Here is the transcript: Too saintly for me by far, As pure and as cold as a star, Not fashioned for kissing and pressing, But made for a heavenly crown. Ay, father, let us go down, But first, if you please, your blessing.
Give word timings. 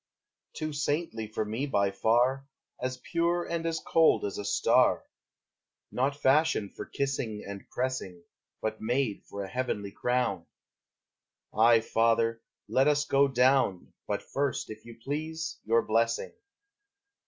Too 0.53 0.73
saintly 0.73 1.27
for 1.27 1.45
me 1.45 1.67
by 1.67 1.91
far, 1.91 2.47
As 2.81 2.97
pure 2.97 3.43
and 3.43 3.67
as 3.67 3.79
cold 3.79 4.25
as 4.25 4.39
a 4.39 4.43
star, 4.45 5.05
Not 5.91 6.15
fashioned 6.15 6.73
for 6.73 6.87
kissing 6.87 7.45
and 7.47 7.69
pressing, 7.69 8.23
But 8.63 8.81
made 8.81 9.21
for 9.27 9.43
a 9.43 9.47
heavenly 9.47 9.91
crown. 9.91 10.47
Ay, 11.53 11.81
father, 11.81 12.41
let 12.67 12.87
us 12.87 13.05
go 13.05 13.27
down, 13.27 13.93
But 14.07 14.23
first, 14.23 14.71
if 14.71 14.85
you 14.85 14.99
please, 15.03 15.59
your 15.65 15.83
blessing. 15.83 16.33